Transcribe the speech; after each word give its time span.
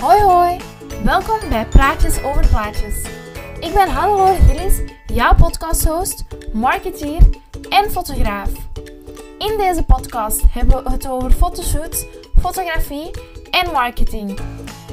Hoi 0.00 0.20
hoi, 0.20 0.60
welkom 1.04 1.38
bij 1.48 1.66
Praatjes 1.66 2.22
over 2.22 2.48
Plaatjes. 2.48 3.02
Ik 3.60 3.72
ben 3.74 3.88
Hannelore 3.88 4.34
Gillis, 4.34 4.80
jouw 5.06 5.34
podcasthost, 5.34 6.24
marketeer 6.52 7.20
en 7.68 7.90
fotograaf. 7.90 8.50
In 9.38 9.56
deze 9.56 9.82
podcast 9.82 10.42
hebben 10.50 10.84
we 10.84 10.90
het 10.90 11.08
over 11.08 11.30
fotoshoots, 11.30 12.06
fotografie 12.40 13.10
en 13.50 13.72
marketing. 13.72 14.38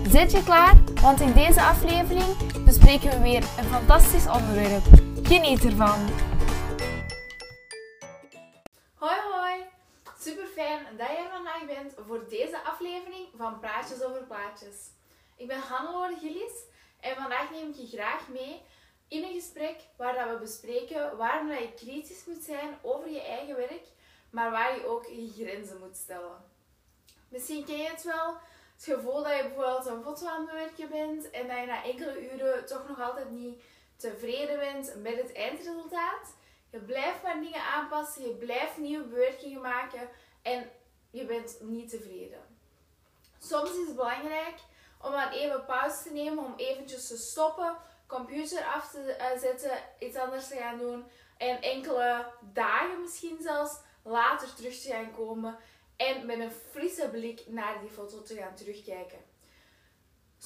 Zit 0.10 0.32
je 0.32 0.44
klaar? 0.44 0.74
Want 1.02 1.22
in 1.22 1.34
deze 1.34 1.62
aflevering 1.62 2.64
bespreken 2.66 3.10
we 3.10 3.20
weer 3.20 3.44
een 3.58 3.70
fantastisch 3.72 4.28
onderwerp. 4.28 4.84
Geniet 5.24 5.66
ervan! 5.66 6.00
Voor 12.08 12.30
deze 12.30 12.64
aflevering 12.64 13.28
van 13.36 13.60
Praatjes 13.60 14.04
over 14.04 14.24
Plaatjes. 14.24 14.90
Ik 15.36 15.48
ben 15.48 15.60
Hannelore 15.60 16.18
Gillis 16.20 16.64
en 17.00 17.16
vandaag 17.16 17.52
neem 17.52 17.70
ik 17.70 17.76
je 17.76 17.88
graag 17.88 18.28
mee 18.28 18.62
in 19.08 19.24
een 19.24 19.34
gesprek 19.34 19.76
waar 19.98 20.14
dat 20.14 20.30
we 20.30 20.38
bespreken 20.38 21.18
waarom 21.18 21.48
dat 21.48 21.60
je 21.60 21.74
kritisch 21.74 22.26
moet 22.26 22.44
zijn 22.44 22.78
over 22.82 23.10
je 23.10 23.22
eigen 23.22 23.56
werk, 23.56 23.86
maar 24.30 24.52
waar 24.52 24.76
je 24.76 24.88
ook 24.88 25.06
je 25.06 25.32
grenzen 25.36 25.80
moet 25.80 25.96
stellen. 25.96 26.44
Misschien 27.30 27.66
ken 27.66 27.78
je 27.78 27.90
het 27.90 28.04
wel, 28.04 28.34
het 28.76 28.84
gevoel 28.84 29.24
dat 29.24 29.36
je 29.36 29.42
bijvoorbeeld 29.42 29.86
een 29.86 30.04
foto 30.04 30.28
aan 30.28 30.42
het 30.42 30.50
bewerken 30.50 30.90
bent 30.90 31.30
en 31.30 31.48
dat 31.48 31.58
je 31.58 31.66
na 31.66 31.84
enkele 31.84 32.34
uren 32.34 32.66
toch 32.66 32.88
nog 32.88 33.02
altijd 33.02 33.30
niet 33.32 33.62
tevreden 33.96 34.60
bent 34.60 34.96
met 35.02 35.16
het 35.16 35.34
eindresultaat. 35.34 36.34
Je 36.70 36.80
blijft 36.80 37.24
maar 37.24 37.40
dingen 37.40 37.62
aanpassen, 37.62 38.28
je 38.28 38.34
blijft 38.34 38.78
nieuwe 38.78 39.06
bewerkingen 39.06 39.62
maken 39.62 40.10
en 40.42 40.72
je 41.16 41.26
bent 41.26 41.58
niet 41.62 41.90
tevreden. 41.90 42.42
Soms 43.40 43.70
is 43.70 43.88
het 43.88 43.96
belangrijk 43.96 44.56
om 45.02 45.12
dan 45.12 45.30
even 45.30 45.66
pauze 45.66 46.04
te 46.04 46.14
nemen, 46.14 46.46
om 46.46 46.54
eventjes 46.58 47.08
te 47.08 47.18
stoppen, 47.18 47.78
computer 48.08 48.64
af 48.64 48.92
te 48.92 49.12
eh, 49.12 49.40
zetten, 49.40 49.72
iets 50.00 50.18
anders 50.18 50.48
te 50.48 50.56
gaan 50.56 50.78
doen 50.78 51.06
en 51.38 51.62
enkele 51.62 52.26
dagen 52.54 53.02
misschien 53.02 53.38
zelfs 53.42 53.80
later 54.04 54.56
terug 54.56 54.82
te 54.82 54.90
gaan 54.90 55.12
komen 55.12 55.58
en 55.96 56.26
met 56.26 56.40
een 56.40 56.52
frisse 56.72 57.10
blik 57.10 57.44
naar 57.48 57.80
die 57.82 57.90
foto 57.90 58.22
te 58.22 58.36
gaan 58.36 58.56
terugkijken. 58.56 59.20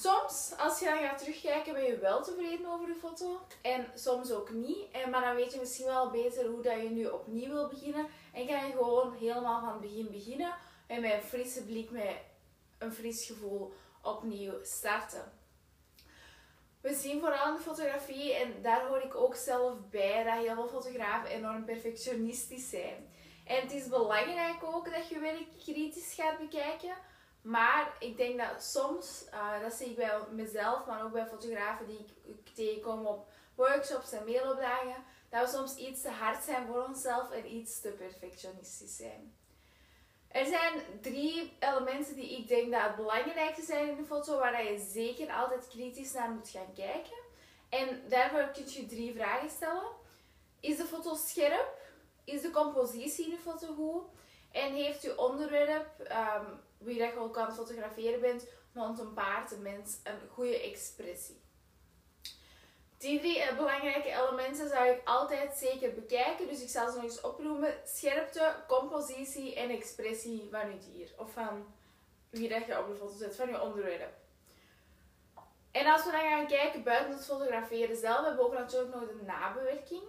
Soms, 0.00 0.52
als 0.58 0.78
je 0.78 0.84
dan 0.84 0.98
gaat 0.98 1.18
terugkijken, 1.18 1.72
ben 1.72 1.84
je 1.84 1.98
wel 1.98 2.22
tevreden 2.22 2.66
over 2.66 2.86
de 2.86 2.94
foto. 2.94 3.40
En 3.62 3.86
soms 3.94 4.32
ook 4.32 4.50
niet. 4.50 4.90
En, 4.92 5.10
maar 5.10 5.20
dan 5.20 5.34
weet 5.34 5.52
je 5.52 5.58
misschien 5.58 5.86
wel 5.86 6.10
beter 6.10 6.46
hoe 6.46 6.62
dat 6.62 6.82
je 6.82 6.90
nu 6.90 7.06
opnieuw 7.06 7.52
wil 7.52 7.68
beginnen. 7.68 8.06
En 8.32 8.46
kan 8.46 8.66
je 8.66 8.72
gewoon 8.72 9.14
helemaal 9.14 9.60
van 9.60 9.72
het 9.72 9.80
begin 9.80 10.10
beginnen. 10.10 10.54
En 10.86 11.00
met 11.00 11.12
een 11.12 11.22
frisse 11.22 11.64
blik, 11.64 11.90
met 11.90 12.16
een 12.78 12.92
fris 12.92 13.26
gevoel 13.26 13.72
opnieuw 14.02 14.52
starten. 14.62 15.32
We 16.80 16.94
zien 16.94 17.20
vooral 17.20 17.48
in 17.48 17.54
de 17.54 17.62
fotografie, 17.62 18.34
en 18.34 18.62
daar 18.62 18.86
hoor 18.86 19.02
ik 19.02 19.14
ook 19.14 19.34
zelf 19.34 19.74
bij, 19.90 20.24
dat 20.24 20.34
heel 20.34 20.54
veel 20.54 20.68
fotografen 20.68 21.30
enorm 21.30 21.64
perfectionistisch 21.64 22.70
zijn. 22.70 23.12
En 23.46 23.60
het 23.60 23.72
is 23.72 23.88
belangrijk 23.88 24.64
ook 24.64 24.94
dat 24.94 25.08
je 25.08 25.18
werk 25.18 25.46
kritisch 25.58 26.14
gaat 26.14 26.38
bekijken. 26.38 26.94
Maar 27.42 27.96
ik 27.98 28.16
denk 28.16 28.38
dat 28.38 28.62
soms, 28.62 29.24
uh, 29.34 29.60
dat 29.62 29.72
zie 29.72 29.86
ik 29.86 29.96
bij 29.96 30.18
mezelf, 30.30 30.86
maar 30.86 31.04
ook 31.04 31.12
bij 31.12 31.26
fotografen 31.26 31.86
die 31.86 32.04
ik 32.24 32.54
tegenkom 32.54 33.06
op 33.06 33.28
workshops 33.54 34.12
en 34.12 34.24
mailopdagen, 34.24 35.04
dat 35.28 35.50
we 35.50 35.56
soms 35.56 35.76
iets 35.76 36.02
te 36.02 36.10
hard 36.10 36.44
zijn 36.44 36.66
voor 36.66 36.84
onszelf 36.84 37.30
en 37.30 37.54
iets 37.54 37.80
te 37.80 37.88
perfectionistisch 37.88 38.96
zijn. 38.96 39.34
Er 40.28 40.46
zijn 40.46 40.80
drie 41.00 41.52
elementen 41.58 42.14
die 42.14 42.38
ik 42.38 42.48
denk 42.48 42.72
dat 42.72 42.82
het 42.82 42.96
belangrijkste 42.96 43.64
zijn 43.64 43.88
in 43.88 43.98
een 43.98 44.06
foto, 44.06 44.38
waar 44.38 44.64
je 44.64 44.78
zeker 44.78 45.32
altijd 45.32 45.68
kritisch 45.68 46.12
naar 46.12 46.30
moet 46.30 46.48
gaan 46.48 46.72
kijken. 46.74 47.18
En 47.68 48.02
daarvoor 48.08 48.50
kun 48.52 48.72
je 48.72 48.86
drie 48.86 49.14
vragen 49.14 49.50
stellen. 49.50 49.88
Is 50.60 50.76
de 50.76 50.84
foto 50.84 51.14
scherp? 51.14 51.78
Is 52.24 52.42
de 52.42 52.50
compositie 52.50 53.24
in 53.24 53.30
de 53.30 53.38
foto 53.38 53.74
goed? 53.74 54.02
En 54.50 54.74
heeft 54.74 55.04
uw 55.04 55.14
onderwerp, 55.14 55.86
um, 56.00 56.60
wie 56.78 56.98
dat 56.98 57.10
je 57.10 57.18
ook 57.18 57.38
aan 57.38 57.46
het 57.46 57.56
fotograferen 57.56 58.20
bent, 58.20 58.46
rond 58.74 58.98
een 58.98 59.12
paard, 59.12 59.52
een 59.52 59.62
mens, 59.62 59.98
een 60.04 60.28
goede 60.28 60.60
expressie? 60.62 61.40
Die 63.00 63.18
drie 63.18 63.40
eh, 63.40 63.56
belangrijke 63.56 64.08
elementen 64.08 64.68
zou 64.68 64.88
ik 64.88 65.00
altijd 65.04 65.56
zeker 65.56 65.94
bekijken. 65.94 66.48
Dus 66.48 66.62
ik 66.62 66.68
zal 66.68 66.90
ze 66.90 66.94
nog 66.94 67.04
eens 67.04 67.20
opnoemen. 67.20 67.74
Scherpte, 67.84 68.54
compositie 68.68 69.54
en 69.54 69.70
expressie 69.70 70.48
van 70.50 70.70
je 70.70 70.78
dier. 70.78 71.12
Of 71.16 71.32
van 71.32 71.74
wie 72.30 72.48
dat 72.48 72.66
je 72.66 72.78
op 72.78 72.88
de 72.88 72.94
foto 72.94 73.16
zet, 73.16 73.36
van 73.36 73.48
je 73.48 73.62
onderwerp. 73.62 74.12
En 75.70 75.86
als 75.86 76.04
we 76.04 76.10
dan 76.10 76.20
gaan 76.20 76.46
kijken 76.46 76.82
buiten 76.82 77.14
het 77.14 77.24
fotograferen 77.24 77.96
zelf, 77.96 78.24
hebben 78.24 78.36
we 78.36 78.50
ook 78.50 78.58
natuurlijk 78.58 78.94
nog 78.94 79.06
de 79.08 79.22
nabewerking. 79.26 80.02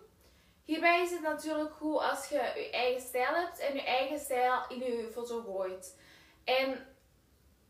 Hierbij 0.65 1.01
is 1.01 1.11
het 1.11 1.21
natuurlijk 1.21 1.73
goed 1.73 1.99
als 1.99 2.27
je 2.27 2.35
je 2.35 2.69
eigen 2.71 3.01
stijl 3.01 3.33
hebt 3.33 3.59
en 3.59 3.73
je 3.73 3.83
eigen 3.83 4.19
stijl 4.19 4.65
in 4.69 4.79
je 4.79 5.09
foto 5.13 5.41
gooit. 5.41 5.97
En 6.43 6.87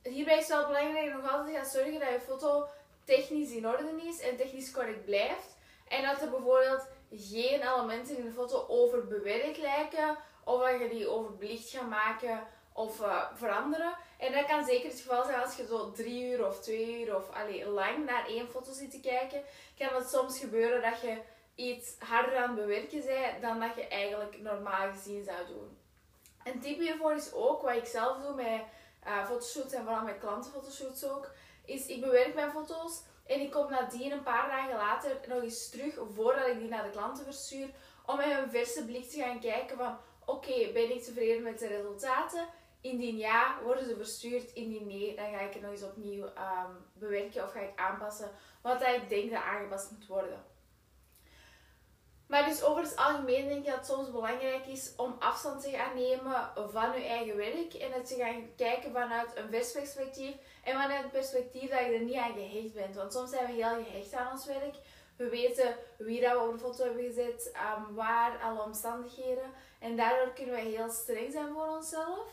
hierbij 0.03 0.37
is 0.37 0.47
het 0.47 0.57
wel 0.57 0.67
belangrijk 0.67 1.13
nog 1.13 1.31
altijd 1.31 1.55
gaan 1.55 1.65
zorgen 1.65 1.99
dat 1.99 2.09
je 2.09 2.19
foto 2.19 2.67
technisch 3.03 3.51
in 3.51 3.67
orde 3.67 4.01
is 4.07 4.19
en 4.19 4.37
technisch 4.37 4.71
correct 4.71 5.05
blijft. 5.05 5.57
En 5.87 6.03
dat 6.03 6.21
er 6.21 6.29
bijvoorbeeld 6.29 6.87
geen 7.11 7.61
elementen 7.61 8.17
in 8.17 8.25
de 8.25 8.31
foto 8.31 8.65
overbewerkt 8.67 9.57
lijken, 9.57 10.17
of 10.43 10.61
dat 10.61 10.79
je 10.79 10.89
die 10.89 11.07
overbelicht 11.07 11.69
gaat 11.69 11.89
maken 11.89 12.47
of 12.73 12.99
uh, 12.99 13.25
veranderen. 13.33 13.97
En 14.17 14.31
dat 14.31 14.45
kan 14.45 14.65
zeker 14.65 14.89
het 14.89 14.99
geval 14.99 15.23
zijn 15.23 15.41
als 15.41 15.55
je 15.55 15.65
zo 15.65 15.91
drie 15.91 16.23
uur 16.23 16.47
of 16.47 16.59
twee 16.59 17.01
uur 17.01 17.15
of 17.15 17.29
allee, 17.29 17.65
lang 17.65 18.05
naar 18.05 18.27
één 18.27 18.49
foto 18.49 18.71
zit 18.73 18.91
te 18.91 18.99
kijken. 18.99 19.43
Kan 19.77 19.95
het 19.95 20.09
soms 20.09 20.39
gebeuren 20.39 20.81
dat 20.81 21.01
je 21.01 21.17
iets 21.61 21.95
harder 21.99 22.37
aan 22.37 22.49
het 22.49 22.55
bewerken 22.55 23.05
bent 23.05 23.41
dan 23.41 23.59
dat 23.59 23.75
je 23.75 23.87
eigenlijk 23.87 24.41
normaal 24.41 24.91
gezien 24.91 25.23
zou 25.23 25.47
doen. 25.47 25.77
Een 26.43 26.59
tip 26.59 26.79
hiervoor 26.79 27.13
is 27.13 27.33
ook, 27.33 27.61
wat 27.61 27.75
ik 27.75 27.85
zelf 27.85 28.21
doe 28.21 28.35
met 28.35 28.61
uh, 29.07 29.25
fotoshoots 29.25 29.73
en 29.73 29.83
vooral 29.83 30.03
met 30.03 30.19
klantenfotoshoots 30.19 31.05
ook, 31.05 31.31
is 31.65 31.85
ik 31.85 32.01
bewerk 32.01 32.33
mijn 32.33 32.51
foto's 32.51 33.03
en 33.25 33.39
ik 33.39 33.51
kom 33.51 33.69
nadien 33.69 34.11
een 34.11 34.23
paar 34.23 34.49
dagen 34.49 34.75
later 34.75 35.19
nog 35.27 35.41
eens 35.41 35.69
terug 35.69 35.99
voordat 36.13 36.47
ik 36.47 36.59
die 36.59 36.69
naar 36.69 36.83
de 36.83 36.89
klanten 36.89 37.23
verstuur 37.23 37.69
om 38.05 38.17
met 38.17 38.37
een 38.37 38.49
verse 38.49 38.85
blik 38.85 39.09
te 39.09 39.21
gaan 39.21 39.39
kijken 39.39 39.77
van 39.77 39.97
oké, 40.25 40.71
ben 40.73 40.95
ik 40.95 41.03
tevreden 41.03 41.43
met 41.43 41.59
de 41.59 41.67
resultaten? 41.67 42.47
Indien 42.81 43.17
ja, 43.17 43.57
worden 43.63 43.85
ze 43.85 43.95
verstuurd. 43.95 44.53
Indien 44.53 44.87
nee, 44.87 45.15
dan 45.15 45.31
ga 45.33 45.39
ik 45.39 45.53
het 45.53 45.61
nog 45.61 45.71
eens 45.71 45.83
opnieuw 45.83 46.23
um, 46.23 46.85
bewerken 46.93 47.43
of 47.43 47.51
ga 47.51 47.59
ik 47.59 47.79
aanpassen 47.79 48.31
wat 48.61 48.81
ik 48.81 49.09
denk 49.09 49.31
dat 49.31 49.41
aangepast 49.41 49.91
moet 49.91 50.07
worden. 50.07 50.43
Maar 52.31 52.45
dus 52.45 52.63
over 52.63 52.83
het 52.83 52.95
algemeen 52.95 53.47
denk 53.47 53.59
ik 53.59 53.65
dat 53.65 53.75
het 53.75 53.85
soms 53.85 54.11
belangrijk 54.11 54.65
is 54.65 54.93
om 54.95 55.15
afstand 55.19 55.61
te 55.61 55.69
gaan 55.69 55.95
nemen 55.95 56.51
van 56.71 56.91
je 56.91 57.05
eigen 57.07 57.35
werk. 57.35 57.73
En 57.73 57.91
dat 57.91 58.09
je 58.09 58.15
gaan 58.15 58.49
kijken 58.55 58.91
vanuit 58.91 59.35
een 59.35 59.49
vers 59.49 59.71
perspectief. 59.71 60.35
En 60.63 60.73
vanuit 60.73 61.03
het 61.03 61.11
perspectief 61.11 61.69
dat 61.69 61.79
je 61.79 61.85
er 61.85 62.01
niet 62.01 62.15
aan 62.15 62.33
gehecht 62.33 62.73
bent. 62.73 62.95
Want 62.95 63.13
soms 63.13 63.29
zijn 63.29 63.45
we 63.45 63.51
heel 63.51 63.83
gehecht 63.83 64.13
aan 64.13 64.31
ons 64.31 64.45
werk. 64.45 64.75
We 65.15 65.29
weten 65.29 65.75
wie 65.97 66.21
dat 66.21 66.31
we 66.31 66.39
op 66.39 66.53
de 66.53 66.59
foto 66.59 66.83
hebben 66.83 67.03
gezet, 67.03 67.51
um, 67.77 67.95
waar, 67.95 68.39
alle 68.41 68.61
omstandigheden. 68.61 69.51
En 69.79 69.95
daardoor 69.95 70.33
kunnen 70.33 70.55
we 70.55 70.61
heel 70.61 70.89
streng 70.89 71.31
zijn 71.31 71.53
voor 71.53 71.67
onszelf. 71.67 72.25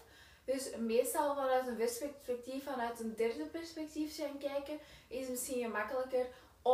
Dus 0.44 0.70
meestal 0.76 1.34
vanuit 1.34 1.66
een 1.66 1.76
vers 1.76 1.98
perspectief, 1.98 2.64
vanuit 2.64 3.00
een 3.00 3.14
derde 3.16 3.44
perspectief 3.44 4.16
gaan 4.16 4.38
kijken, 4.38 4.78
is 5.08 5.28
misschien 5.28 5.62
gemakkelijker 5.62 6.26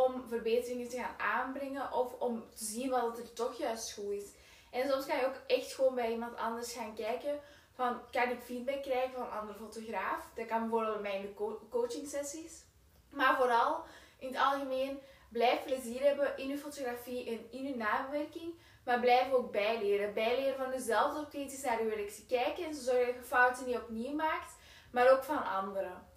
om 0.03 0.23
verbeteringen 0.27 0.89
te 0.89 0.97
gaan 0.97 1.19
aanbrengen 1.19 1.91
of 1.91 2.13
om 2.19 2.43
te 2.55 2.65
zien 2.65 2.89
wat 2.89 3.17
er 3.17 3.33
toch 3.33 3.57
juist 3.57 3.93
goed 3.93 4.11
is. 4.11 4.25
En 4.71 4.89
soms 4.89 5.05
kan 5.05 5.17
je 5.17 5.25
ook 5.25 5.41
echt 5.47 5.73
gewoon 5.73 5.95
bij 5.95 6.11
iemand 6.11 6.37
anders 6.37 6.73
gaan 6.73 6.95
kijken 6.95 7.39
van 7.73 8.01
kan 8.11 8.29
ik 8.29 8.41
feedback 8.41 8.81
krijgen 8.81 9.11
van 9.11 9.21
een 9.21 9.31
andere 9.39 9.57
fotograaf. 9.57 10.27
Dat 10.35 10.45
kan 10.45 10.59
bijvoorbeeld 10.59 11.01
bij 11.01 11.19
mijn 11.19 11.59
coaching 11.69 12.07
sessies. 12.07 12.63
Maar 13.09 13.35
vooral 13.37 13.83
in 14.19 14.27
het 14.27 14.37
algemeen 14.37 14.99
blijf 15.29 15.63
plezier 15.63 16.01
hebben 16.01 16.37
in 16.37 16.47
je 16.47 16.57
fotografie 16.57 17.27
en 17.27 17.51
in 17.51 17.63
je 17.63 17.75
nabewerking. 17.75 18.53
Maar 18.85 18.99
blijf 18.99 19.31
ook 19.31 19.51
bijleren. 19.51 20.13
Bijleren 20.13 20.57
van 20.57 20.71
jezelf 20.71 21.13
door 21.13 21.27
kritisch 21.27 21.61
naar 21.61 21.83
je 21.83 21.89
werk 21.89 22.09
te 22.09 22.25
kijken 22.25 22.65
en 22.65 22.75
zo 22.75 22.81
zorg 22.81 23.05
dat 23.05 23.15
je 23.15 23.23
fouten 23.23 23.65
niet 23.65 23.77
opnieuw 23.77 24.13
maakt, 24.13 24.53
maar 24.91 25.11
ook 25.11 25.23
van 25.23 25.45
anderen. 25.45 26.13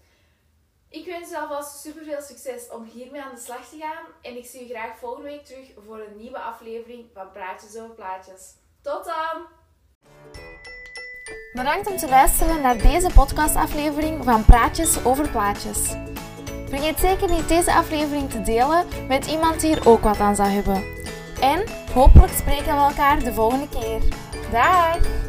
Ik 0.90 1.06
wens 1.06 1.30
je 1.30 1.38
alvast 1.38 1.80
super 1.80 2.04
veel 2.04 2.20
succes 2.20 2.70
om 2.70 2.84
hiermee 2.84 3.22
aan 3.22 3.34
de 3.34 3.40
slag 3.40 3.68
te 3.68 3.76
gaan. 3.76 4.04
En 4.22 4.36
ik 4.36 4.46
zie 4.46 4.68
je 4.68 4.74
graag 4.74 4.98
volgende 4.98 5.28
week 5.28 5.44
terug 5.44 5.72
voor 5.86 5.98
een 5.98 6.16
nieuwe 6.16 6.38
aflevering 6.38 7.04
van 7.14 7.32
Praatjes 7.32 7.76
over 7.76 7.94
Plaatjes. 7.94 8.54
Tot 8.82 9.04
dan! 9.04 9.42
Bedankt 11.52 11.90
om 11.90 11.96
te 11.96 12.08
luisteren 12.08 12.60
naar 12.60 12.78
deze 12.78 13.10
podcastaflevering 13.14 14.24
van 14.24 14.44
Praatjes 14.44 15.04
over 15.04 15.30
Plaatjes. 15.30 15.94
Vergeet 16.68 16.98
zeker 16.98 17.30
niet 17.30 17.48
deze 17.48 17.72
aflevering 17.72 18.30
te 18.30 18.40
delen 18.40 18.86
met 19.08 19.26
iemand 19.26 19.60
die 19.60 19.74
hier 19.74 19.88
ook 19.88 20.00
wat 20.00 20.20
aan 20.20 20.36
zou 20.36 20.48
hebben. 20.48 20.84
En 21.40 21.64
hopelijk 21.92 22.32
spreken 22.32 22.74
we 22.74 22.80
elkaar 22.80 23.18
de 23.18 23.32
volgende 23.32 23.68
keer. 23.68 24.02
Dag! 24.50 25.27